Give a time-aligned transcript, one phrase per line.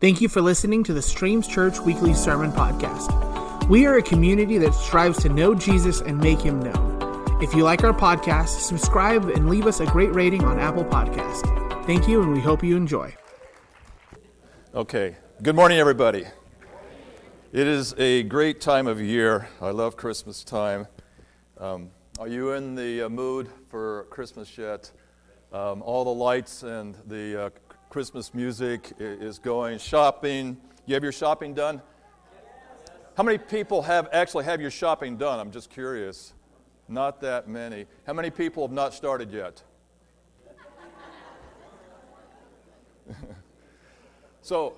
[0.00, 3.68] Thank you for listening to the Streams Church Weekly Sermon Podcast.
[3.68, 7.42] We are a community that strives to know Jesus and make him known.
[7.42, 11.84] If you like our podcast, subscribe and leave us a great rating on Apple Podcast.
[11.84, 13.14] Thank you, and we hope you enjoy.
[14.74, 15.16] Okay.
[15.42, 16.24] Good morning, everybody.
[17.52, 19.50] It is a great time of year.
[19.60, 20.86] I love Christmas time.
[21.58, 24.90] Um, are you in the uh, mood for Christmas yet?
[25.52, 27.50] Um, all the lights and the uh,
[27.90, 29.76] Christmas music is going.
[29.78, 30.56] Shopping.
[30.86, 31.82] You have your shopping done?
[33.16, 35.40] How many people have actually have your shopping done?
[35.40, 36.32] I'm just curious.
[36.86, 37.86] Not that many.
[38.06, 39.64] How many people have not started yet?
[44.40, 44.74] so,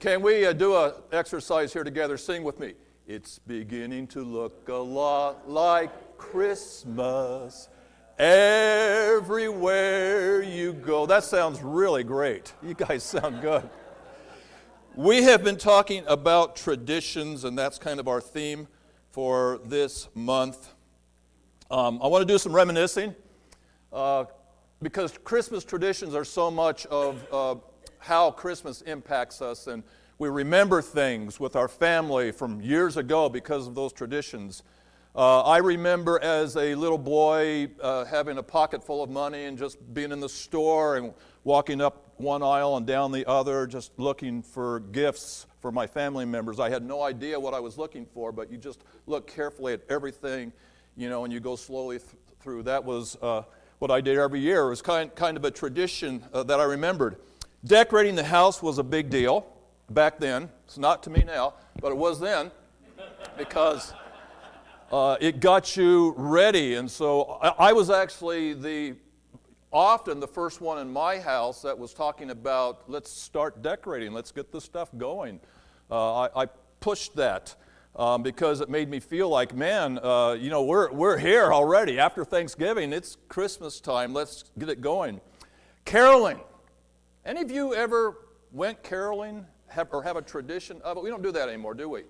[0.00, 2.16] can we uh, do an exercise here together?
[2.16, 2.74] Sing with me.
[3.06, 7.68] It's beginning to look a lot like Christmas
[8.18, 9.62] everywhere
[10.42, 11.06] you go.
[11.06, 12.52] That sounds really great.
[12.62, 13.68] You guys sound good.
[14.94, 18.68] We have been talking about traditions, and that's kind of our theme
[19.10, 20.68] for this month.
[21.70, 23.14] Um, I want to do some reminiscing
[23.92, 24.26] uh,
[24.80, 27.56] because Christmas traditions are so much of uh,
[27.98, 29.82] how Christmas impacts us, and
[30.18, 34.62] we remember things with our family from years ago because of those traditions.
[35.16, 39.56] Uh, I remember as a little boy uh, having a pocket full of money and
[39.56, 43.92] just being in the store and walking up one aisle and down the other, just
[43.96, 46.58] looking for gifts for my family members.
[46.58, 49.82] I had no idea what I was looking for, but you just look carefully at
[49.88, 50.52] everything,
[50.96, 52.64] you know, and you go slowly th- through.
[52.64, 53.42] That was uh,
[53.78, 54.66] what I did every year.
[54.66, 57.18] It was kind, kind of a tradition uh, that I remembered.
[57.64, 59.46] Decorating the house was a big deal
[59.90, 60.50] back then.
[60.64, 62.50] It's not to me now, but it was then
[63.38, 63.92] because
[64.94, 66.74] uh, it got you ready.
[66.74, 68.94] And so I, I, was actually the
[69.72, 74.30] often the first one in my house that was talking about let's start decorating, let's
[74.30, 75.40] get this stuff going.
[75.90, 76.46] Uh, I, I,
[76.78, 77.56] pushed that.
[77.96, 82.00] Um, because it made me feel like, man, uh, you know, we're, we're here already.
[82.00, 84.12] After Thanksgiving, it's Christmas time.
[84.12, 85.20] Let's get it going.
[85.84, 86.40] Caroling.
[87.24, 88.18] Any of you ever
[88.50, 91.04] went caroling have, or have a tradition of it?
[91.04, 92.02] We don't do that anymore, do we?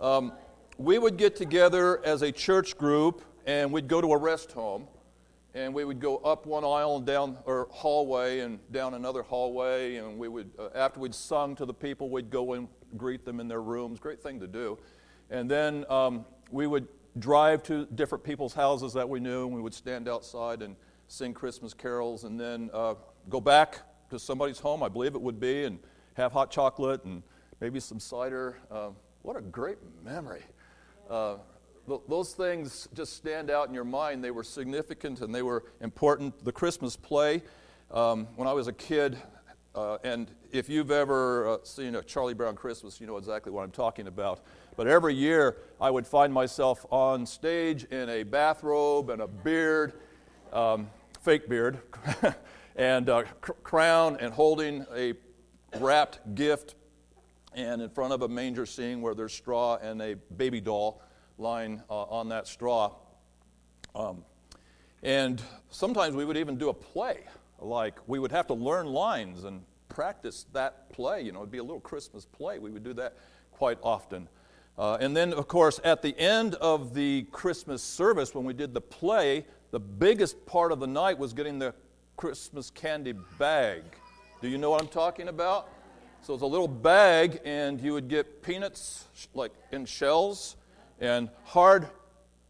[0.00, 0.32] Um,
[0.80, 4.88] we would get together as a church group and we'd go to a rest home
[5.52, 9.96] and we would go up one aisle and down or hallway and down another hallway
[9.96, 13.40] and we would uh, after we'd sung to the people we'd go and greet them
[13.40, 14.00] in their rooms.
[14.00, 14.78] Great thing to do.
[15.28, 19.60] And then um, we would drive to different people's houses that we knew and we
[19.60, 20.76] would stand outside and
[21.08, 22.94] sing christmas carols and then uh,
[23.28, 25.78] go back to somebody's home i believe it would be and
[26.14, 27.22] have hot chocolate and
[27.60, 28.56] maybe some cider.
[28.70, 28.90] Uh,
[29.22, 30.42] what a great memory
[31.10, 31.36] uh,
[32.08, 34.22] those things just stand out in your mind.
[34.22, 36.44] They were significant and they were important.
[36.44, 37.42] The Christmas play,
[37.90, 39.18] um, when I was a kid,
[39.74, 43.62] uh, and if you've ever uh, seen a Charlie Brown Christmas, you know exactly what
[43.62, 44.40] I'm talking about.
[44.76, 49.94] But every year, I would find myself on stage in a bathrobe and a beard,
[50.52, 51.80] um, fake beard,
[52.76, 55.14] and a cr- crown, and holding a
[55.78, 56.74] wrapped gift
[57.54, 61.02] and in front of a manger scene where there's straw and a baby doll
[61.38, 62.92] lying uh, on that straw.
[63.94, 64.24] Um,
[65.02, 67.24] and sometimes we would even do a play.
[67.58, 71.22] Like we would have to learn lines and practice that play.
[71.22, 72.58] You know, it'd be a little Christmas play.
[72.58, 73.16] We would do that
[73.52, 74.28] quite often.
[74.78, 78.72] Uh, and then, of course, at the end of the Christmas service, when we did
[78.72, 81.74] the play, the biggest part of the night was getting the
[82.16, 83.82] Christmas candy bag.
[84.40, 85.68] Do you know what I'm talking about?
[86.22, 90.56] So it's a little bag, and you would get peanuts like in shells
[91.00, 91.88] and hard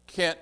[0.07, 0.35] can-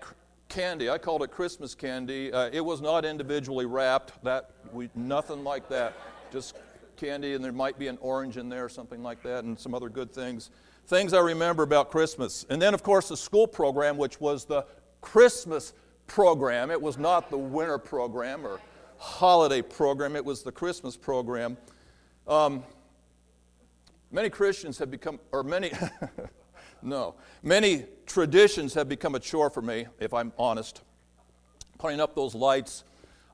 [0.48, 0.90] candy.
[0.90, 2.34] I called it Christmas candy.
[2.34, 4.24] Uh, it was not individually wrapped.
[4.24, 5.94] That we nothing like that.
[6.32, 6.56] Just
[6.98, 9.76] candy, and there might be an orange in there or something like that, and some
[9.76, 10.50] other good things.
[10.88, 14.66] Things I remember about Christmas, and then of course the school program, which was the
[15.02, 15.74] Christmas
[16.08, 16.72] program.
[16.72, 18.60] It was not the winter program or
[18.98, 20.16] holiday program.
[20.16, 21.58] It was the Christmas program.
[22.28, 22.64] Um,
[24.12, 25.72] Many Christians have become, or many,
[26.82, 30.82] no, many traditions have become a chore for me, if I'm honest.
[31.78, 32.84] Putting up those lights,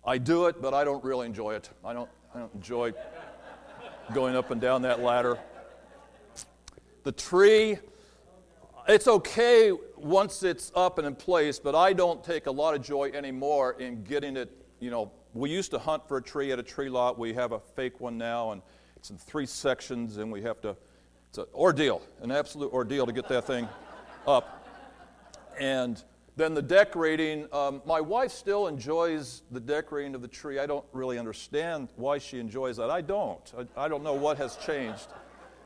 [0.03, 1.69] I do it, but I don't really enjoy it.
[1.83, 2.93] I don't, I don't enjoy
[4.13, 5.39] going up and down that ladder.
[7.03, 7.77] The tree,
[8.87, 12.81] it's okay once it's up and in place, but I don't take a lot of
[12.81, 16.59] joy anymore in getting it, you know, we used to hunt for a tree at
[16.59, 17.17] a tree lot.
[17.17, 18.61] We have a fake one now, and
[19.05, 20.75] it's in three sections, and we have to,
[21.29, 23.69] it's an ordeal, an absolute ordeal to get that thing
[24.27, 24.67] up.
[25.59, 26.03] And
[26.35, 30.57] then the decorating, um, my wife still enjoys the decorating of the tree.
[30.57, 32.89] I don't really understand why she enjoys that.
[32.89, 33.53] I don't.
[33.77, 35.05] I, I don't know what has changed.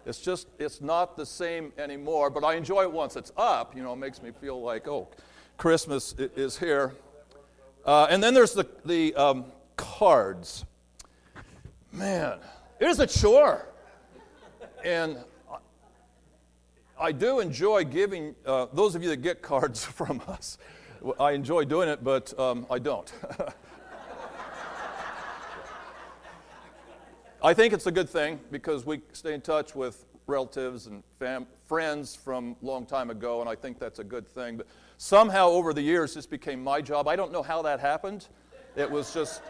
[0.05, 3.73] It's just, it's not the same anymore, but I enjoy it once it's up.
[3.73, 5.07] You know, it makes me feel like, oh,
[5.55, 6.93] Christmas is here.
[7.85, 9.45] Uh, and then there's the, the um,
[9.77, 10.65] cards.
[11.93, 12.39] Man,
[12.79, 13.67] it is a chore.
[14.83, 15.17] And
[16.99, 20.57] I do enjoy giving, uh, those of you that get cards from us,
[21.19, 23.11] I enjoy doing it, but um, I don't.
[27.41, 31.47] I think it's a good thing because we stay in touch with relatives and fam-
[31.67, 34.57] friends from a long time ago, and I think that's a good thing.
[34.57, 34.67] But
[34.97, 37.07] somehow over the years, this became my job.
[37.07, 38.27] I don't know how that happened.
[38.75, 39.41] It was just,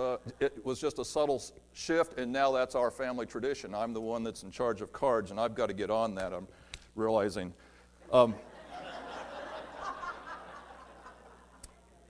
[0.00, 1.42] uh, it was just a subtle
[1.74, 3.74] shift, and now that's our family tradition.
[3.74, 6.32] I'm the one that's in charge of cards, and I've got to get on that.
[6.32, 6.48] I'm
[6.94, 7.52] realizing.
[8.10, 8.34] Um,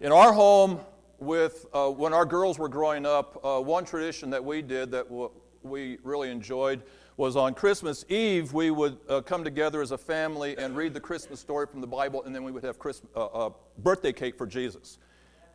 [0.01, 0.81] in our home,
[1.19, 5.09] with uh, when our girls were growing up, uh, one tradition that we did that
[5.09, 5.31] w-
[5.63, 6.83] we really enjoyed
[7.17, 11.01] was on Christmas Eve, we would uh, come together as a family and read the
[11.01, 14.39] Christmas story from the Bible, and then we would have Christmas, uh, uh, birthday cake
[14.39, 14.99] for Jesus.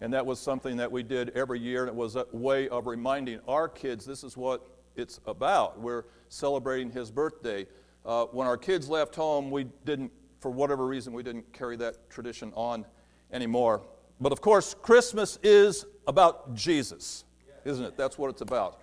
[0.06, 2.86] And that was something that we did every year, and it was a way of
[2.86, 4.64] reminding our kids this is what
[4.96, 5.80] it's about.
[5.82, 7.66] We're celebrating his birthday.
[8.06, 10.12] Uh, when our kids left home, we didn't,
[10.42, 12.86] for whatever reason, we didn't carry that tradition on
[13.32, 13.82] anymore.
[14.22, 17.26] But of course, Christmas is about Jesus,
[17.64, 17.98] isn't it?
[17.98, 18.82] That's what it's about.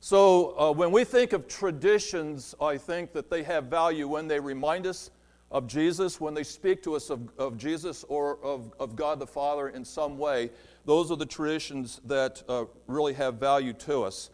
[0.00, 4.38] So uh, when we think of traditions, I think that they have value when they
[4.38, 5.12] remind us
[5.50, 9.26] of Jesus, when they speak to us of, of Jesus or of, of God the
[9.26, 10.50] Father in some way.
[10.84, 14.30] Those are the traditions that uh, really have value to us.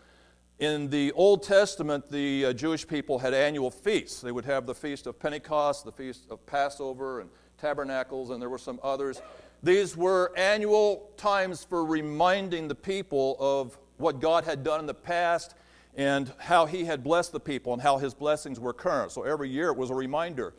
[0.58, 4.20] In the Old Testament, the uh, Jewish people had annual feasts.
[4.20, 8.50] They would have the Feast of Pentecost, the Feast of Passover, and Tabernacles, and there
[8.50, 9.20] were some others.
[9.62, 14.94] These were annual times for reminding the people of what God had done in the
[14.94, 15.54] past
[15.96, 19.12] and how He had blessed the people and how His blessings were current.
[19.12, 20.54] So every year it was a reminder.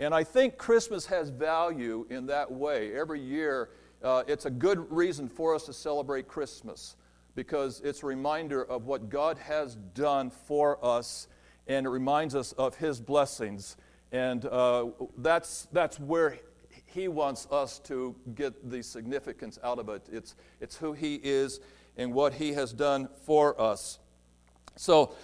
[0.00, 2.96] And I think Christmas has value in that way.
[2.96, 3.68] Every year,
[4.02, 6.96] uh, it's a good reason for us to celebrate Christmas
[7.34, 11.28] because it's a reminder of what God has done for us
[11.66, 13.76] and it reminds us of His blessings.
[14.10, 14.86] And uh,
[15.18, 16.38] that's, that's where
[16.86, 20.08] He wants us to get the significance out of it.
[20.10, 21.60] It's, it's who He is
[21.98, 23.98] and what He has done for us.
[24.76, 25.14] So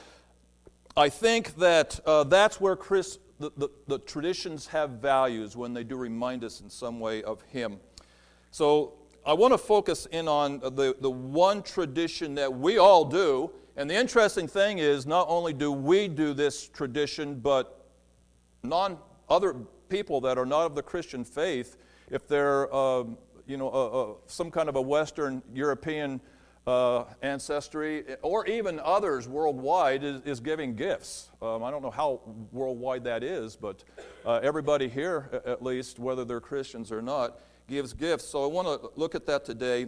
[0.94, 5.84] I think that uh, that's where Chris, the, the, the traditions have values when they
[5.84, 7.78] do remind us in some way of Him.
[8.50, 8.94] So
[9.26, 13.50] I want to focus in on the, the one tradition that we all do.
[13.76, 17.86] And the interesting thing is, not only do we do this tradition, but
[18.62, 18.98] non
[19.28, 19.54] other
[19.88, 21.76] people that are not of the Christian faith,
[22.10, 26.20] if they're um, you know, some kind of a Western European
[26.66, 31.30] uh, ancestry, or even others worldwide, is, is giving gifts.
[31.40, 32.20] Um, I don't know how
[32.52, 33.84] worldwide that is, but
[34.24, 38.24] uh, everybody here, at least, whether they're Christians or not, gives gifts.
[38.28, 39.86] So I want to look at that today,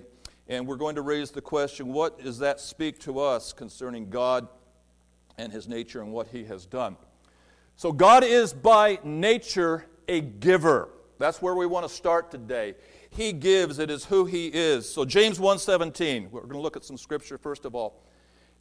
[0.49, 4.47] and we're going to raise the question what does that speak to us concerning God
[5.37, 6.97] and His nature and what He has done?
[7.77, 10.89] So, God is by nature a giver.
[11.19, 12.75] That's where we want to start today.
[13.11, 14.93] He gives, it is who He is.
[14.93, 18.03] So, James 1:17, we're going to look at some scripture first of all.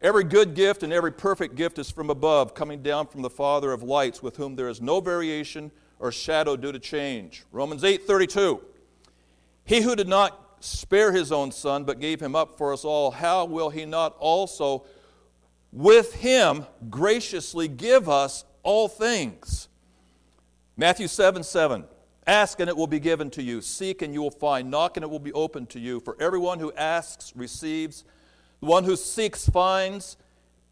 [0.01, 3.71] Every good gift and every perfect gift is from above, coming down from the Father
[3.71, 7.43] of lights, with whom there is no variation or shadow due to change.
[7.51, 8.61] Romans 8:32.
[9.65, 13.11] He who did not spare his own son, but gave him up for us all,
[13.11, 14.85] how will he not also
[15.71, 19.67] with him graciously give us all things?
[20.75, 21.85] Matthew 7 7.
[22.27, 23.61] Ask and it will be given to you.
[23.61, 24.69] Seek and you will find.
[24.69, 26.01] Knock and it will be opened to you.
[26.01, 28.03] For everyone who asks receives.
[28.59, 30.17] The one who seeks finds.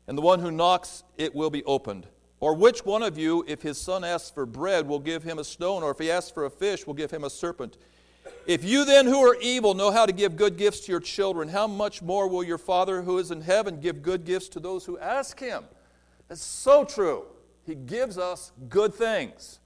[0.08, 2.08] And the one who knocks it will be opened.
[2.42, 5.44] Or which one of you, if his son asks for bread, will give him a
[5.46, 5.82] stone?
[5.82, 7.78] Or if he asks for a fish, will give him a serpent?
[8.46, 11.48] If you then, who are evil, know how to give good gifts to your children,
[11.48, 14.86] how much more will your Father who is in heaven give good gifts to those
[14.86, 15.64] who ask him?
[16.28, 17.26] That's so true.
[17.66, 19.60] He gives us good things.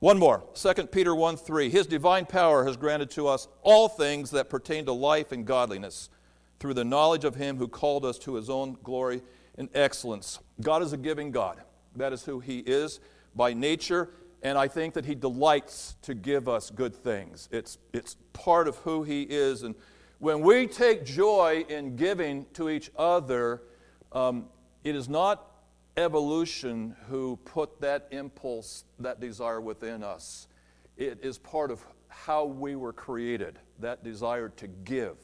[0.00, 1.70] One more, 2 Peter 1 3.
[1.70, 6.10] His divine power has granted to us all things that pertain to life and godliness
[6.58, 9.22] through the knowledge of him who called us to his own glory
[9.56, 10.38] and excellence.
[10.60, 11.62] God is a giving God.
[11.96, 13.00] That is who he is
[13.34, 14.10] by nature
[14.42, 17.48] and I think that He delights to give us good things.
[17.52, 19.62] It's, it's part of who He is.
[19.62, 19.74] And
[20.18, 23.62] when we take joy in giving to each other,
[24.12, 24.46] um,
[24.82, 25.49] it is not
[25.96, 30.48] evolution who put that impulse, that desire within us.
[30.96, 35.16] It is part of how we were created, that desire to give,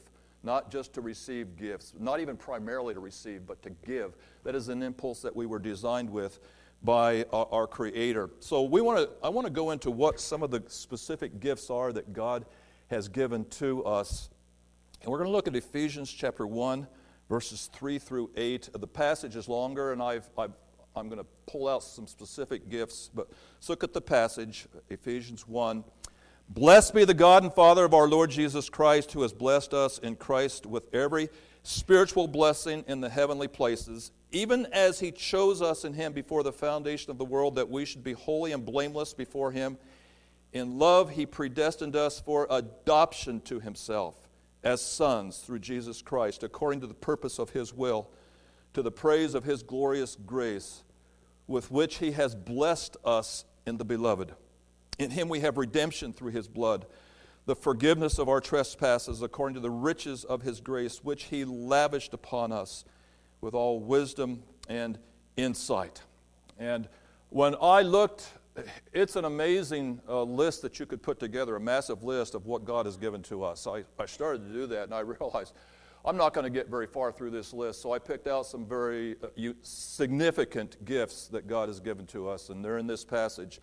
[0.43, 4.15] not just to receive gifts, not even primarily to receive, but to give.
[4.43, 6.39] That is an impulse that we were designed with
[6.83, 8.29] by our, our Creator.
[8.39, 11.69] So we want to, I want to go into what some of the specific gifts
[11.69, 12.45] are that God
[12.87, 14.29] has given to us.
[15.01, 16.87] And we're going to look at Ephesians chapter 1,
[17.29, 18.69] verses 3 through 8.
[18.73, 20.53] The passage is longer, and I've, I've
[20.97, 25.47] I'm going to pull out some specific gifts, but let's look at the passage, Ephesians
[25.47, 25.83] 1.
[26.49, 29.99] Blessed be the God and Father of our Lord Jesus Christ, who has blessed us
[29.99, 31.29] in Christ with every
[31.61, 36.53] spiritual blessing in the heavenly places, even as he chose us in him before the
[36.53, 39.77] foundation of the world, that we should be holy and blameless before him.
[40.53, 44.26] In love, he predestined us for adoption to himself
[44.63, 48.09] as sons through Jesus Christ, according to the purpose of his will,
[48.73, 50.83] to the praise of his glorious grace
[51.47, 54.33] with which he has blessed us in the beloved.
[54.99, 56.85] In him we have redemption through his blood,
[57.45, 62.13] the forgiveness of our trespasses according to the riches of his grace, which he lavished
[62.13, 62.83] upon us
[63.39, 64.99] with all wisdom and
[65.37, 66.01] insight.
[66.59, 66.89] And
[67.29, 68.31] when I looked,
[68.93, 72.65] it's an amazing uh, list that you could put together, a massive list of what
[72.65, 73.67] God has given to us.
[73.67, 75.53] I, I started to do that and I realized
[76.05, 78.65] I'm not going to get very far through this list, so I picked out some
[78.65, 83.59] very uh, significant gifts that God has given to us, and they're in this passage.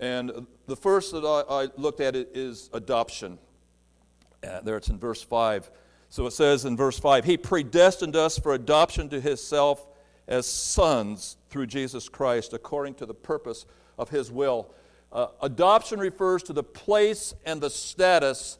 [0.00, 3.38] And the first that I, I looked at is adoption.
[4.42, 5.70] Uh, there it's in verse 5.
[6.08, 9.86] So it says in verse 5 He predestined us for adoption to Himself
[10.26, 13.64] as sons through Jesus Christ, according to the purpose
[13.98, 14.72] of His will.
[15.12, 18.58] Uh, adoption refers to the place and the status,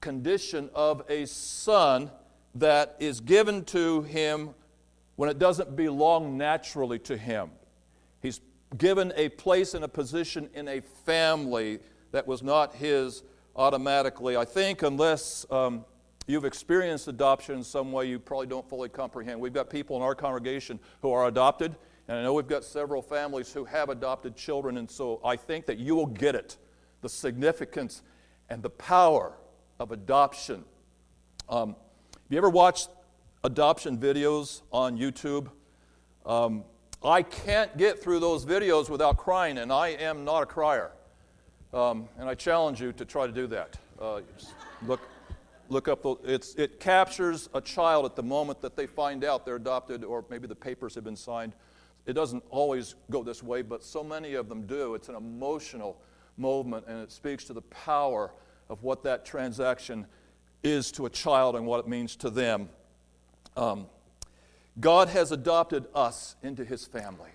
[0.00, 2.10] condition of a son
[2.54, 4.54] that is given to him
[5.16, 7.50] when it doesn't belong naturally to him.
[8.20, 8.40] He's
[8.78, 11.80] given a place and a position in a family
[12.12, 13.22] that was not his
[13.54, 14.36] automatically.
[14.36, 15.84] I think, unless um,
[16.26, 19.40] you've experienced adoption in some way, you probably don't fully comprehend.
[19.40, 21.76] We've got people in our congregation who are adopted,
[22.10, 25.66] and I know we've got several families who have adopted children, and so I think
[25.66, 26.56] that you will get it
[27.02, 28.02] the significance
[28.48, 29.34] and the power
[29.78, 30.64] of adoption.
[31.48, 31.76] Um,
[32.28, 32.88] you ever watched
[33.44, 35.50] adoption videos on YouTube?
[36.26, 36.64] Um,
[37.00, 40.90] I can't get through those videos without crying, and I am not a crier.
[41.72, 43.78] Um, and I challenge you to try to do that.
[44.00, 44.22] Uh,
[44.84, 45.00] look,
[45.68, 46.02] look up.
[46.02, 50.02] The, it's, it captures a child at the moment that they find out they're adopted,
[50.02, 51.52] or maybe the papers have been signed.
[52.06, 54.94] It doesn't always go this way, but so many of them do.
[54.94, 56.00] It's an emotional
[56.36, 58.32] moment, and it speaks to the power
[58.68, 60.06] of what that transaction
[60.62, 62.68] is to a child and what it means to them.
[63.56, 63.86] Um,
[64.78, 67.30] God has adopted us into his family.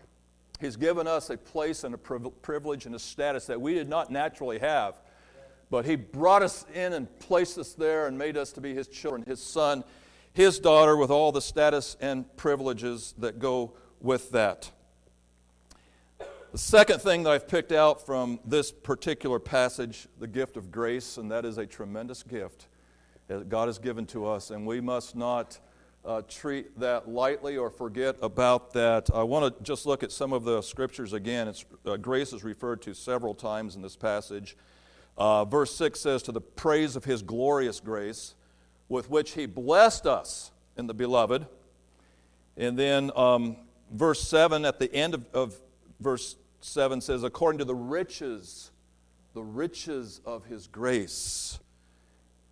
[0.59, 4.09] He's given us a place and a privilege and a status that we did not
[4.09, 4.95] naturally have.
[5.69, 8.87] But he brought us in and placed us there and made us to be his
[8.87, 9.83] children, his son,
[10.33, 14.71] his daughter, with all the status and privileges that go with that.
[16.51, 21.17] The second thing that I've picked out from this particular passage, the gift of grace,
[21.17, 22.67] and that is a tremendous gift
[23.27, 25.59] that God has given to us, and we must not
[26.05, 29.09] uh, treat that lightly or forget about that.
[29.13, 31.53] I want to just look at some of the scriptures again.
[31.85, 34.55] Uh, grace is referred to several times in this passage.
[35.17, 38.35] Uh, verse 6 says, To the praise of his glorious grace,
[38.87, 41.47] with which he blessed us in the beloved.
[42.55, 43.57] And then um,
[43.91, 45.59] verse 7, at the end of, of
[45.99, 48.71] verse 7, says, According to the riches,
[49.33, 51.59] the riches of his grace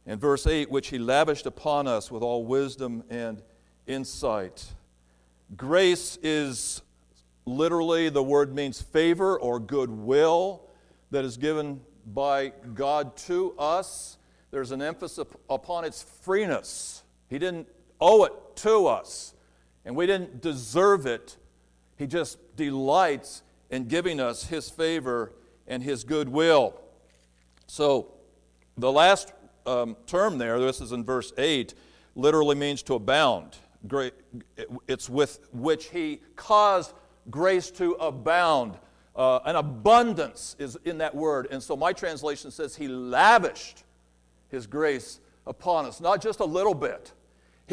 [0.06, 3.42] in verse 8, which he lavished upon us with all wisdom and
[3.88, 4.66] insight.
[5.56, 6.82] Grace is
[7.46, 10.64] literally, the word means favor or goodwill
[11.12, 11.82] that is given
[12.14, 14.18] by God to us.
[14.52, 17.04] There's an emphasis upon its freeness.
[17.30, 17.68] He didn't
[18.00, 19.34] owe it to us,
[19.86, 21.38] and we didn't deserve it.
[21.98, 25.34] He just delights in giving us His favor
[25.68, 26.80] and His goodwill.
[27.68, 28.14] So,
[28.78, 29.34] the last
[29.66, 31.74] um, term there, this is in verse 8,
[32.16, 33.58] literally means to abound.
[34.88, 36.94] It's with which he caused
[37.30, 38.78] grace to abound.
[39.16, 41.48] Uh, an abundance is in that word.
[41.52, 43.84] And so my translation says he lavished
[44.50, 47.12] his grace upon us, not just a little bit.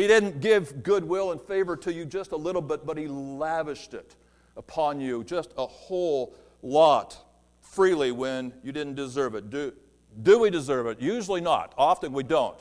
[0.00, 3.92] He didn't give goodwill and favor to you just a little bit, but he lavished
[3.92, 4.16] it
[4.56, 7.22] upon you just a whole lot
[7.60, 9.50] freely when you didn't deserve it.
[9.50, 9.74] Do,
[10.22, 11.02] do we deserve it?
[11.02, 11.74] Usually not.
[11.76, 12.58] Often we don't.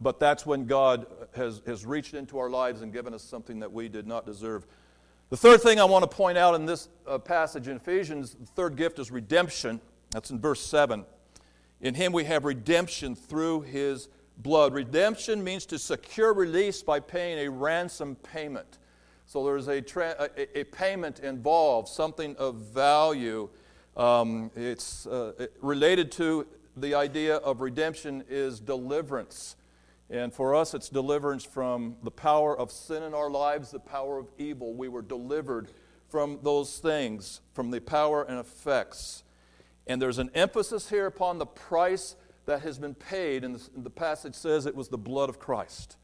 [0.00, 3.70] But that's when God has, has reached into our lives and given us something that
[3.70, 4.66] we did not deserve.
[5.28, 8.46] The third thing I want to point out in this uh, passage in Ephesians, the
[8.46, 9.78] third gift is redemption.
[10.10, 11.04] That's in verse 7.
[11.82, 14.08] In him we have redemption through his
[14.38, 14.74] blood.
[14.74, 18.78] Redemption means to secure release by paying a ransom payment.
[19.26, 23.48] So there's a, tra- a, a payment involved, something of value.
[23.96, 26.46] Um, it's uh, related to
[26.76, 29.56] the idea of redemption is deliverance.
[30.10, 34.18] And for us, it's deliverance from the power of sin in our lives, the power
[34.18, 34.74] of evil.
[34.74, 35.68] We were delivered
[36.10, 39.24] from those things, from the power and effects.
[39.86, 43.44] And there's an emphasis here upon the price that has been paid.
[43.44, 45.96] And the passage says it was the blood of Christ.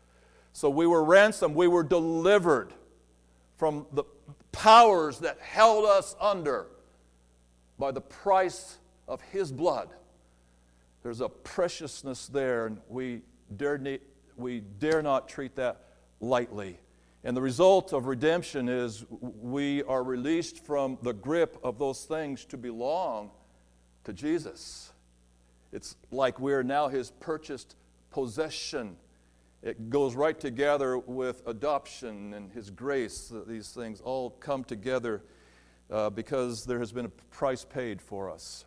[0.52, 2.72] So we were ransomed, we were delivered
[3.56, 4.04] from the
[4.52, 6.66] powers that held us under
[7.78, 9.88] by the price of His blood.
[11.02, 13.22] There's a preciousness there, and we
[13.56, 13.80] dare,
[14.36, 15.84] we dare not treat that
[16.20, 16.78] lightly.
[17.24, 22.44] And the result of redemption is we are released from the grip of those things
[22.46, 23.30] to belong
[24.04, 24.92] to Jesus.
[25.72, 27.76] It's like we're now His purchased
[28.10, 28.96] possession.
[29.62, 33.32] It goes right together with adoption and His grace.
[33.46, 35.22] These things all come together
[35.90, 38.64] uh, because there has been a price paid for us.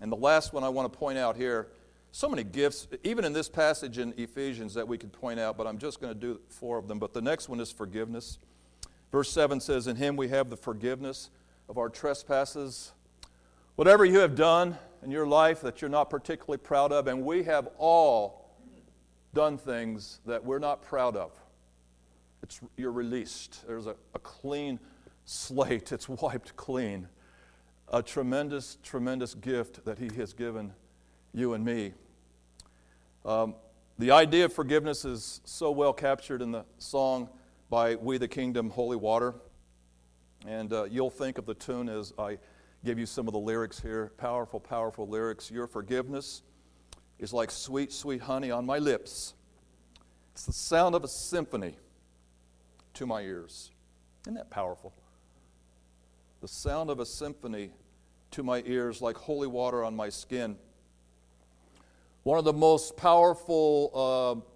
[0.00, 1.68] And the last one I want to point out here
[2.10, 5.66] so many gifts, even in this passage in Ephesians, that we could point out, but
[5.66, 6.98] I'm just going to do four of them.
[6.98, 8.38] But the next one is forgiveness.
[9.12, 11.30] Verse 7 says, In Him we have the forgiveness
[11.68, 12.92] of our trespasses.
[13.76, 17.42] Whatever you have done in your life that you're not particularly proud of, and we
[17.44, 18.56] have all
[19.34, 21.32] done things that we're not proud of.
[22.42, 23.66] It's, you're released.
[23.66, 24.80] There's a, a clean
[25.24, 27.08] slate, it's wiped clean.
[27.90, 30.72] A tremendous, tremendous gift that He has given
[31.32, 31.92] you and me.
[33.24, 33.54] Um,
[33.98, 37.28] the idea of forgiveness is so well captured in the song
[37.70, 39.34] by We the Kingdom, Holy Water.
[40.46, 42.38] And uh, you'll think of the tune as I
[42.84, 44.12] give you some of the lyrics here.
[44.16, 45.50] Powerful, powerful lyrics.
[45.50, 46.42] Your forgiveness
[47.18, 49.34] is like sweet, sweet honey on my lips.
[50.32, 51.76] It's the sound of a symphony
[52.94, 53.70] to my ears.
[54.24, 54.92] Isn't that powerful?
[56.40, 57.72] The sound of a symphony
[58.32, 60.56] to my ears, like holy water on my skin.
[62.22, 64.46] One of the most powerful uh,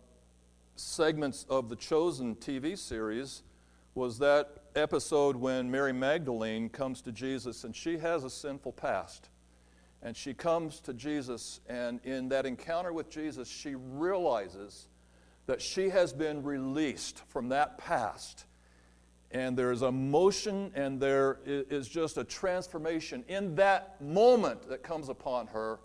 [0.76, 3.42] segments of the Chosen TV series
[3.94, 9.28] was that episode when Mary Magdalene comes to Jesus and she has a sinful past.
[10.02, 14.88] And she comes to Jesus, and in that encounter with Jesus, she realizes
[15.46, 18.46] that she has been released from that past.
[19.30, 25.08] And there's a motion and there is just a transformation in that moment that comes
[25.08, 25.78] upon her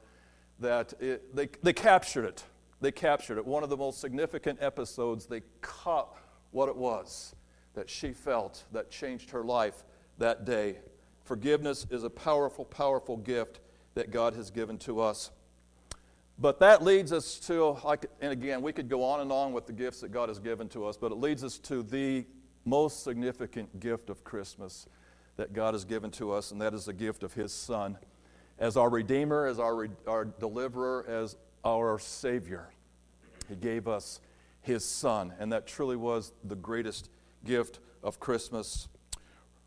[0.60, 2.44] that it, they, they captured it.
[2.82, 3.46] They captured it.
[3.46, 6.18] One of the most significant episodes, they caught
[6.52, 7.36] what it was
[7.78, 9.84] that she felt that changed her life
[10.18, 10.80] that day.
[11.26, 13.60] Forgiveness is a powerful, powerful gift
[13.94, 15.30] that God has given to us.
[16.40, 17.78] But that leads us to,
[18.20, 20.68] and again, we could go on and on with the gifts that God has given
[20.70, 22.26] to us, but it leads us to the
[22.66, 24.88] most significant gift of Christmas
[25.36, 27.96] that God has given to us, and that is the gift of His Son
[28.58, 32.70] as our Redeemer, as our, our Deliverer, as our Savior.
[33.48, 34.20] He gave us
[34.62, 37.12] His Son, and that truly was the greatest
[37.48, 38.88] gift of Christmas.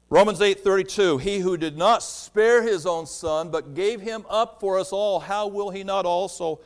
[0.08, 4.78] Romans 8:32 He who did not spare his own son but gave him up for
[4.78, 6.60] us all how will he not also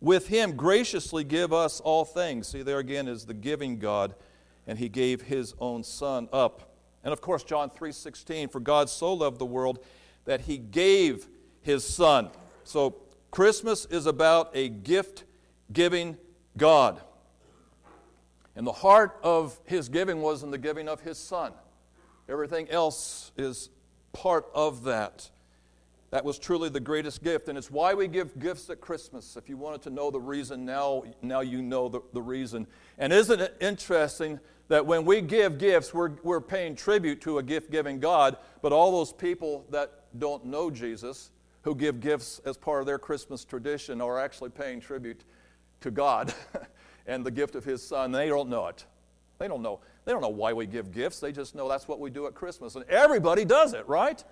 [0.00, 2.48] with him graciously give us all things?
[2.48, 4.14] See there again is the giving God
[4.66, 6.74] and he gave his own son up.
[7.04, 9.84] And of course John 3:16 for God so loved the world
[10.24, 11.28] that he gave
[11.60, 12.30] his son.
[12.64, 12.96] So
[13.30, 15.24] Christmas is about a gift
[15.72, 16.16] giving
[16.56, 17.00] God
[18.56, 21.52] and the heart of his giving was in the giving of his son
[22.28, 23.68] Everything else is
[24.12, 25.28] part of that.
[26.10, 27.48] That was truly the greatest gift.
[27.48, 29.36] And it's why we give gifts at Christmas.
[29.36, 32.66] If you wanted to know the reason, now, now you know the, the reason.
[32.98, 37.42] And isn't it interesting that when we give gifts, we're, we're paying tribute to a
[37.42, 41.30] gift giving God, but all those people that don't know Jesus,
[41.62, 45.24] who give gifts as part of their Christmas tradition, are actually paying tribute
[45.80, 46.32] to God
[47.06, 48.12] and the gift of His Son.
[48.12, 48.84] They don't know it.
[49.38, 49.80] They don't know.
[50.04, 51.20] They don't know why we give gifts.
[51.20, 52.76] They just know that's what we do at Christmas.
[52.76, 54.22] And everybody does it, right?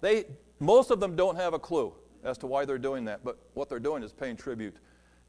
[0.00, 0.26] They,
[0.60, 1.92] most of them don't have a clue
[2.24, 4.76] as to why they're doing that, but what they're doing is paying tribute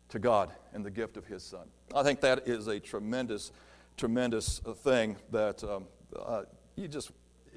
[0.09, 1.67] to God and the gift of His Son.
[1.95, 3.51] I think that is a tremendous,
[3.97, 6.43] tremendous thing that um, uh,
[6.75, 7.11] you just,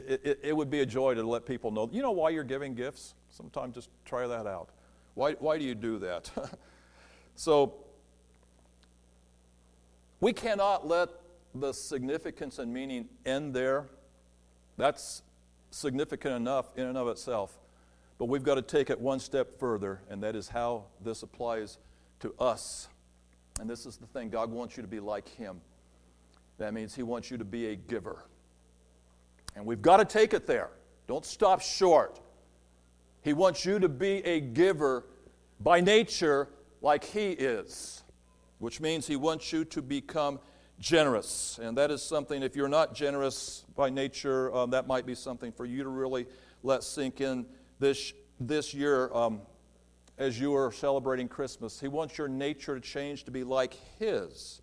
[0.06, 1.88] it, it, would be a joy to let people know.
[1.92, 3.14] You know why you're giving gifts?
[3.28, 4.70] Sometimes just try that out.
[5.14, 6.30] Why, why do you do that?
[7.34, 7.74] so,
[10.20, 11.08] we cannot let
[11.54, 13.86] the significance and meaning end there.
[14.76, 15.22] That's
[15.70, 17.58] significant enough in and of itself.
[18.18, 21.78] But we've got to take it one step further, and that is how this applies
[22.20, 22.88] to us.
[23.60, 25.60] And this is the thing God wants you to be like Him.
[26.58, 28.24] That means He wants you to be a giver.
[29.54, 30.70] And we've got to take it there.
[31.06, 32.20] Don't stop short.
[33.22, 35.04] He wants you to be a giver
[35.60, 36.48] by nature
[36.80, 38.02] like He is,
[38.58, 40.38] which means He wants you to become
[40.78, 41.58] generous.
[41.62, 45.52] And that is something, if you're not generous by nature, um, that might be something
[45.52, 46.26] for you to really
[46.62, 47.46] let sink in
[47.78, 49.40] this, this year um,
[50.18, 51.80] as you are celebrating Christmas.
[51.80, 54.60] He wants your nature to change to be like His.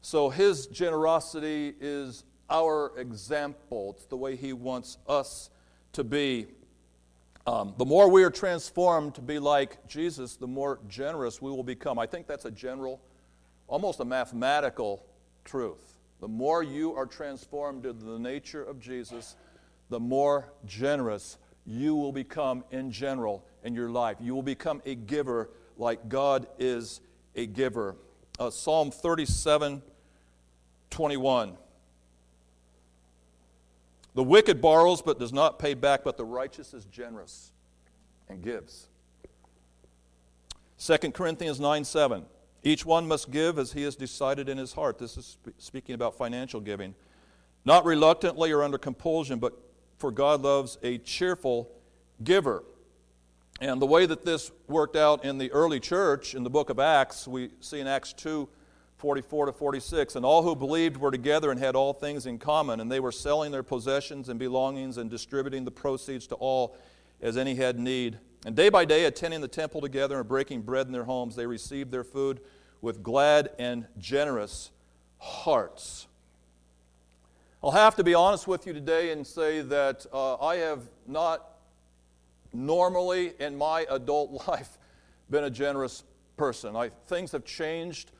[0.00, 5.50] So His generosity is our example, it's the way He wants us
[5.92, 6.46] to be.
[7.46, 11.64] Um, the more we are transformed to be like Jesus, the more generous we will
[11.64, 11.98] become.
[11.98, 13.00] I think that's a general,
[13.66, 15.04] almost a mathematical
[15.44, 15.98] truth.
[16.20, 19.36] The more you are transformed into the nature of Jesus,
[19.88, 24.18] the more generous you will become in general in your life.
[24.20, 27.00] You will become a giver like God is
[27.34, 27.96] a giver.
[28.38, 29.82] Uh, Psalm 37
[30.90, 31.56] 21.
[34.14, 37.52] The wicked borrows but does not pay back, but the righteous is generous
[38.28, 38.88] and gives.
[40.78, 42.24] 2 Corinthians 9 7.
[42.62, 44.98] Each one must give as he has decided in his heart.
[44.98, 46.94] This is speaking about financial giving.
[47.64, 49.54] Not reluctantly or under compulsion, but
[49.98, 51.70] for God loves a cheerful
[52.22, 52.64] giver.
[53.60, 56.78] And the way that this worked out in the early church in the book of
[56.78, 58.48] Acts, we see in Acts 2
[59.00, 60.14] 44 to 46.
[60.14, 63.10] And all who believed were together and had all things in common, and they were
[63.10, 66.76] selling their possessions and belongings and distributing the proceeds to all
[67.20, 68.18] as any had need.
[68.46, 71.46] And day by day, attending the temple together and breaking bread in their homes, they
[71.46, 72.40] received their food
[72.80, 74.70] with glad and generous
[75.18, 76.06] hearts.
[77.62, 81.46] I'll have to be honest with you today and say that uh, I have not
[82.52, 84.78] normally in my adult life
[85.28, 86.04] been a generous
[86.36, 86.76] person.
[86.76, 88.12] I, things have changed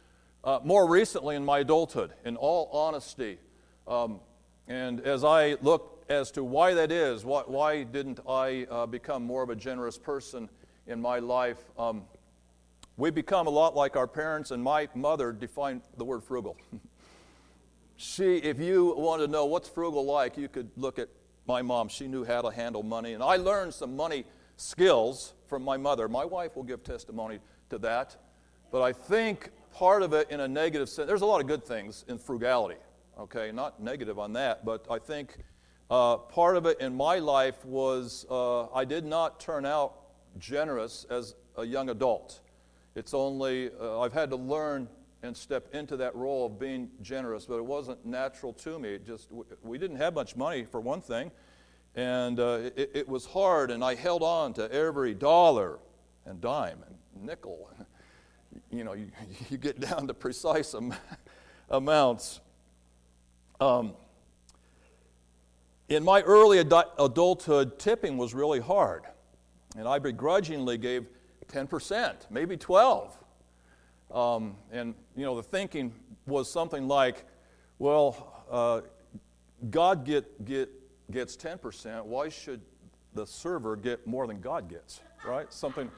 [0.44, 3.38] uh, more recently in my adulthood, in all honesty.
[3.87, 4.20] Um,
[4.68, 9.24] and as I look as to why that is, why, why didn't I uh, become
[9.24, 10.48] more of a generous person
[10.87, 11.59] in my life?
[11.79, 12.05] Um,
[12.96, 16.57] we become a lot like our parents, and my mother defined the word frugal.
[17.96, 21.09] she, if you want to know what's frugal like, you could look at
[21.46, 21.88] my mom.
[21.88, 24.24] She knew how to handle money, and I learned some money
[24.57, 26.09] skills from my mother.
[26.09, 28.16] My wife will give testimony to that,
[28.70, 31.65] but I think part of it in a negative sense, there's a lot of good
[31.65, 32.81] things in frugality,
[33.19, 33.53] okay?
[33.53, 35.39] Not negative on that, but I think
[35.91, 39.95] uh, part of it in my life was uh, I did not turn out
[40.39, 42.41] generous as a young adult.
[42.95, 44.89] It's only, uh, I've had to learn
[45.23, 48.95] and step into that role of being generous, but it wasn't natural to me.
[48.95, 49.29] It just,
[49.63, 51.31] we didn't have much money, for one thing,
[51.95, 55.79] and uh, it, it, was hard, and I held on to every dollar
[56.25, 57.69] and dime and nickel.
[58.71, 59.11] You know, you,
[59.51, 60.95] you get down to precise am-
[61.71, 62.41] amounts.
[63.61, 63.95] Um,
[65.89, 69.05] in my early ad- adulthood, tipping was really hard.
[69.77, 71.07] And I begrudgingly gave
[71.49, 73.19] 10%, maybe 12.
[74.13, 75.93] Um, and, you know, the thinking
[76.27, 77.25] was something like,
[77.79, 78.81] well, uh,
[79.71, 80.71] God get, get,
[81.11, 82.05] gets 10%.
[82.05, 82.61] Why should
[83.15, 85.53] the server get more than God gets, right?
[85.53, 85.91] Something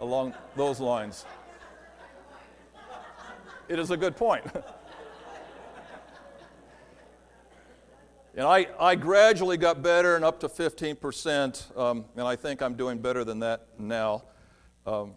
[0.00, 1.24] along those lines.
[3.68, 4.44] It is a good point.
[8.38, 12.74] And I, I gradually got better and up to 15%, um, and I think I'm
[12.74, 14.24] doing better than that now,
[14.86, 15.14] um,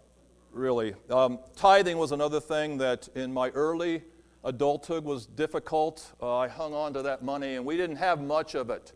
[0.54, 0.96] really.
[1.10, 4.04] Um, tithing was another thing that in my early
[4.46, 6.14] adulthood was difficult.
[6.22, 8.94] Uh, I hung on to that money, and we didn't have much of it.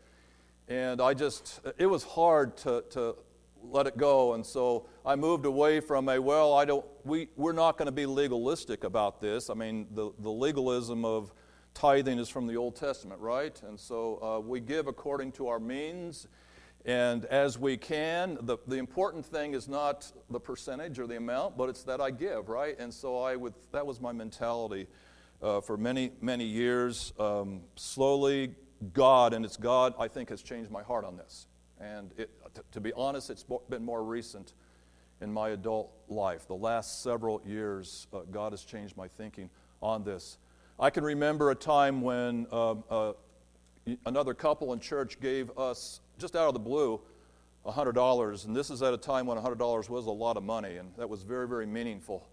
[0.69, 3.17] And I just, it was hard to, to
[3.63, 4.33] let it go.
[4.33, 7.91] And so I moved away from a, well, I don't, we, we're not going to
[7.91, 9.49] be legalistic about this.
[9.49, 11.31] I mean, the, the legalism of,
[11.73, 13.59] tithing is from the Old Testament, right?
[13.63, 16.27] And so uh, we give according to our means
[16.85, 18.37] and as we can.
[18.41, 22.11] The, the important thing is not the percentage or the amount, but it's that I
[22.11, 22.77] give, right?
[22.77, 24.87] And so I would, that was my mentality
[25.41, 27.13] uh, for many, many years.
[27.17, 28.55] Um, slowly,
[28.93, 31.47] God, and it's God, I think, has changed my heart on this.
[31.79, 32.29] And it,
[32.71, 34.53] to be honest, it's been more recent
[35.21, 36.47] in my adult life.
[36.47, 39.49] The last several years, uh, God has changed my thinking
[39.81, 40.37] on this.
[40.79, 43.13] I can remember a time when uh, uh,
[44.05, 46.99] another couple in church gave us, just out of the blue,
[47.65, 48.45] $100.
[48.45, 51.07] And this is at a time when $100 was a lot of money, and that
[51.07, 52.27] was very, very meaningful.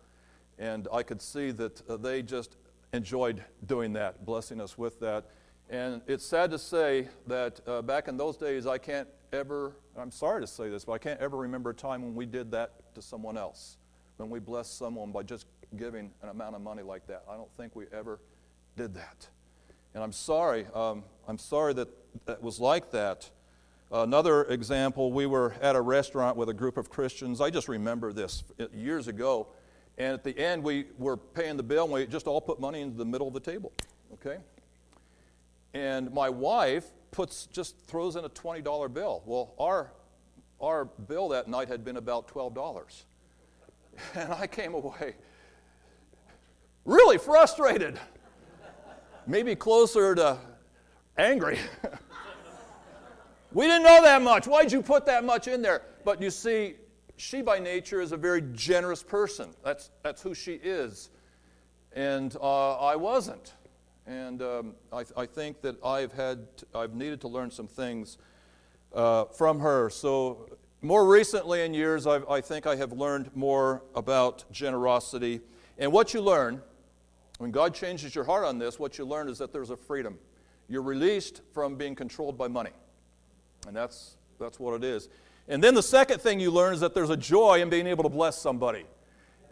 [0.58, 2.56] And I could see that uh, they just
[2.92, 5.26] enjoyed doing that, blessing us with that.
[5.68, 10.10] And it's sad to say that uh, back in those days, I can't ever, I'm
[10.10, 12.94] sorry to say this, but I can't ever remember a time when we did that
[12.94, 13.76] to someone else,
[14.16, 17.24] when we blessed someone by just giving an amount of money like that.
[17.28, 18.20] I don't think we ever
[18.76, 19.28] did that.
[19.94, 20.66] And I'm sorry.
[20.74, 21.88] Um, I'm sorry that
[22.26, 23.30] that was like that.
[23.92, 27.40] Another example, we were at a restaurant with a group of Christians.
[27.40, 29.48] I just remember this years ago.
[29.98, 32.80] And at the end, we were paying the bill, and we just all put money
[32.80, 33.72] into the middle of the table.
[34.14, 34.38] Okay?
[35.74, 39.22] And my wife puts just throws in a $20 bill.
[39.26, 39.92] Well, our,
[40.60, 42.84] our bill that night had been about $12.
[44.14, 45.16] And I came away
[46.84, 47.98] really frustrated,
[49.26, 50.38] maybe closer to
[51.16, 51.58] angry.
[53.52, 54.46] we didn't know that much.
[54.46, 55.82] Why'd you put that much in there?
[56.04, 56.76] But you see,
[57.16, 59.50] she by nature is a very generous person.
[59.64, 61.10] That's, that's who she is.
[61.92, 63.52] And uh, I wasn't.
[64.10, 66.44] And um, I, I, think that I've had,
[66.74, 68.18] I've needed to learn some things
[68.92, 69.88] uh, from her.
[69.88, 70.48] So
[70.82, 75.40] more recently in years, I've, I think I have learned more about generosity.
[75.78, 76.60] And what you learn,
[77.38, 80.18] when God changes your heart on this, what you learn is that there's a freedom.
[80.68, 82.72] You're released from being controlled by money.
[83.68, 85.08] And that's, that's what it is.
[85.46, 88.02] And then the second thing you learn is that there's a joy in being able
[88.02, 88.86] to bless somebody.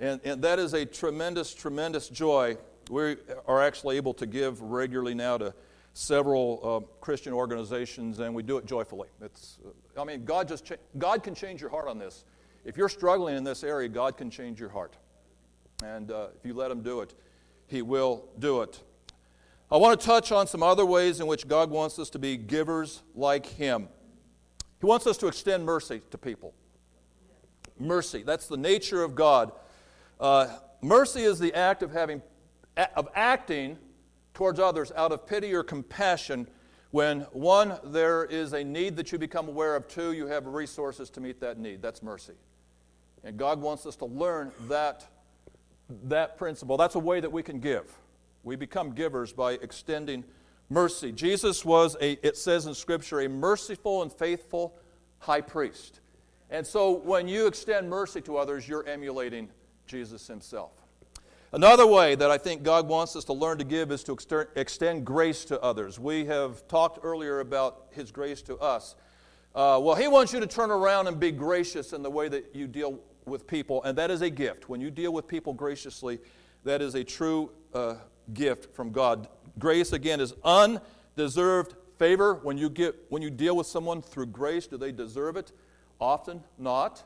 [0.01, 2.57] And, and that is a tremendous, tremendous joy.
[2.90, 5.55] We are actually able to give regularly now to
[5.92, 9.09] several uh, Christian organizations, and we do it joyfully.
[9.20, 12.24] It's, uh, I mean, God, just cha- God can change your heart on this.
[12.64, 14.96] If you're struggling in this area, God can change your heart.
[15.83, 17.14] And uh, if you let Him do it,
[17.66, 18.81] He will do it.
[19.70, 22.37] I want to touch on some other ways in which God wants us to be
[22.37, 23.88] givers like Him.
[24.81, 26.55] He wants us to extend mercy to people.
[27.79, 29.53] Mercy, that's the nature of God.
[30.20, 30.48] Uh,
[30.81, 32.22] mercy is the act of having,
[32.97, 33.77] of acting
[34.35, 36.49] towards others out of pity or compassion
[36.91, 41.11] when one there is a need that you become aware of two you have resources
[41.11, 42.35] to meet that need that's mercy
[43.25, 45.07] and god wants us to learn that
[46.05, 47.99] that principle that's a way that we can give
[48.43, 50.25] we become givers by extending
[50.69, 51.12] mercy.
[51.12, 54.75] Jesus was, a, it says in Scripture, a merciful and faithful
[55.19, 56.01] high priest.
[56.51, 59.49] And so when you extend mercy to others, you're emulating
[59.87, 60.73] Jesus himself.
[61.50, 64.12] Another way that I think God wants us to learn to give is to
[64.54, 65.98] extend grace to others.
[65.98, 68.96] We have talked earlier about His grace to us.
[69.54, 72.54] Uh, well, He wants you to turn around and be gracious in the way that
[72.54, 74.68] you deal with people, and that is a gift.
[74.68, 76.18] When you deal with people graciously,
[76.64, 77.94] that is a true uh,
[78.34, 79.26] gift from God.
[79.58, 82.34] Grace, again, is undeserved favor.
[82.42, 85.52] When you, get, when you deal with someone through grace, do they deserve it?
[85.98, 87.04] Often not.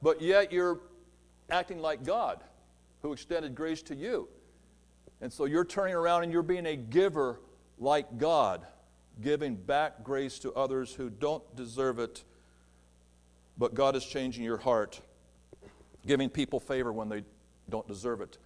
[0.00, 0.78] But yet you're
[1.50, 2.42] acting like God
[3.02, 4.28] who extended grace to you.
[5.20, 7.40] And so you're turning around and you're being a giver
[7.78, 8.66] like God,
[9.22, 12.24] giving back grace to others who don't deserve it,
[13.58, 15.00] but God is changing your heart,
[16.06, 17.22] giving people favor when they
[17.68, 18.38] don't deserve it.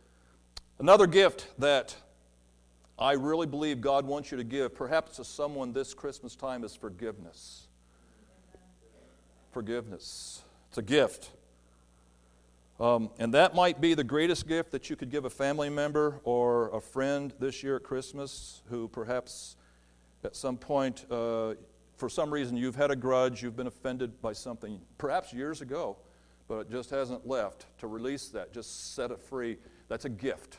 [0.78, 1.96] Another gift that
[2.98, 6.74] I really believe God wants you to give, perhaps to someone this Christmas time, is
[6.74, 7.68] forgiveness.
[9.52, 10.42] Forgiveness.
[10.68, 11.30] It's a gift.
[12.80, 16.20] Um, and that might be the greatest gift that you could give a family member
[16.22, 19.56] or a friend this year at Christmas who perhaps
[20.22, 21.54] at some point, uh,
[21.96, 25.96] for some reason, you've had a grudge, you've been offended by something, perhaps years ago,
[26.46, 27.66] but it just hasn't left.
[27.78, 30.58] To release that, just set it free, that's a gift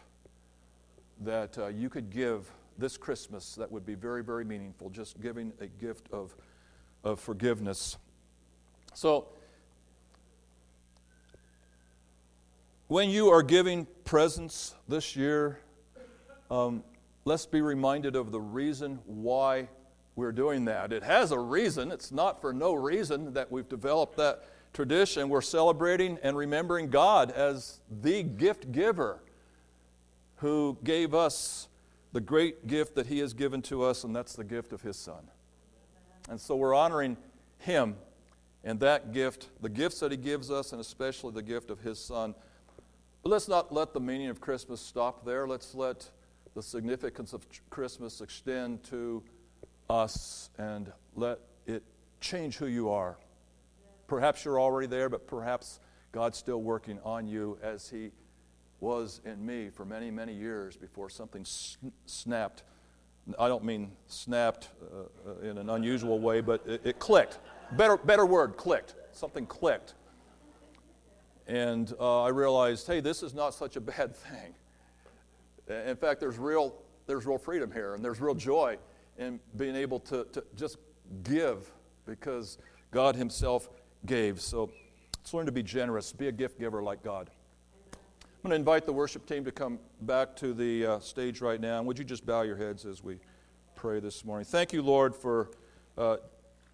[1.22, 5.54] that uh, you could give this Christmas that would be very, very meaningful, just giving
[5.60, 6.36] a gift of,
[7.04, 7.98] of forgiveness.
[8.94, 9.28] So,
[12.90, 15.60] when you are giving presents this year,
[16.50, 16.84] um,
[17.24, 19.70] let's be reminded of the reason why
[20.16, 20.92] we're doing that.
[20.92, 25.30] It has a reason, it's not for no reason that we've developed that tradition.
[25.30, 29.22] We're celebrating and remembering God as the gift giver
[30.38, 31.68] who gave us
[32.12, 34.98] the great gift that He has given to us, and that's the gift of His
[34.98, 35.30] Son.
[36.28, 37.18] And so we're honoring
[37.60, 37.98] Him
[38.64, 42.00] and that gift, the gifts that He gives us, and especially the gift of His
[42.00, 42.34] Son.
[43.24, 45.48] But let's not let the meaning of Christmas stop there.
[45.48, 46.10] Let's let
[46.56, 49.24] the significance of Christmas extend to
[49.90, 51.84] us and let it
[52.22, 53.18] change who you are.
[54.08, 55.80] Perhaps you're already there, but perhaps
[56.12, 58.12] God's still working on you as He
[58.80, 61.46] was in me for many, many years before something
[62.06, 62.64] snapped.
[63.38, 67.40] I don't mean snapped uh, uh, in an unusual way, but it, it, clicked.
[67.74, 68.96] Better, better word, clicked.
[69.12, 69.94] Something clicked.
[71.50, 74.54] And uh, I realized, hey, this is not such a bad thing.
[75.68, 76.76] In fact, there's real,
[77.08, 78.78] there's real freedom here, and there's real joy
[79.18, 80.78] in being able to, to just
[81.24, 81.72] give
[82.06, 82.60] because
[82.92, 83.70] God Himself
[84.06, 84.40] gave.
[84.40, 84.72] So
[85.18, 87.30] let's learn to be generous, be a gift giver like God.
[87.94, 91.60] I'm going to invite the worship team to come back to the uh, stage right
[91.60, 91.80] now.
[91.80, 93.20] And would you just bow your heads as we
[93.80, 94.46] pray this morning.
[94.46, 95.52] Thank you, Lord, for
[95.98, 96.18] uh,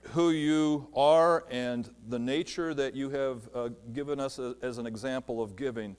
[0.10, 4.86] who you are and the nature that you have uh, given us a, as an
[4.86, 5.96] example of giving.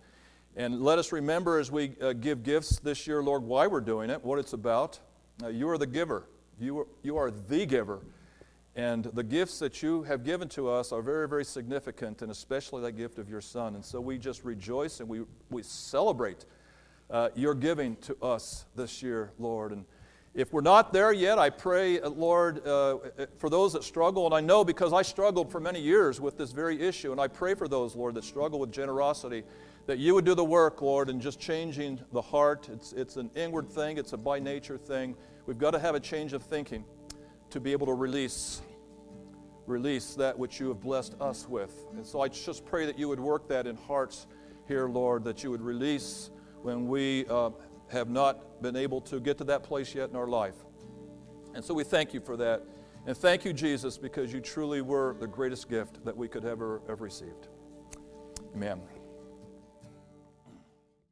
[0.56, 4.10] And let us remember as we uh, give gifts this year, Lord, why we're doing
[4.10, 4.98] it, what it's about.
[5.42, 8.00] Uh, you are the giver, you are, you are the giver.
[8.74, 12.82] And the gifts that you have given to us are very, very significant, and especially
[12.82, 13.74] that gift of your Son.
[13.74, 16.44] And so we just rejoice and we, we celebrate
[17.10, 19.72] uh, your giving to us this year, Lord.
[19.72, 19.86] And
[20.36, 22.98] if we're not there yet, I pray, uh, Lord, uh,
[23.38, 26.52] for those that struggle, and I know because I struggled for many years with this
[26.52, 29.44] very issue, and I pray for those, Lord, that struggle with generosity,
[29.86, 32.68] that you would do the work, Lord, in just changing the heart.
[32.70, 35.16] It's, it's an inward thing, it's a by nature thing.
[35.46, 36.84] We've got to have a change of thinking
[37.48, 38.60] to be able to release
[39.66, 41.86] release that which you have blessed us with.
[41.96, 44.28] And so I just pray that you would work that in hearts
[44.68, 46.30] here, Lord, that you would release
[46.62, 47.50] when we uh,
[47.88, 50.54] have not been able to get to that place yet in our life.
[51.54, 52.62] And so we thank you for that.
[53.06, 56.82] And thank you, Jesus, because you truly were the greatest gift that we could ever
[56.88, 57.48] have received.
[58.54, 58.95] Amen.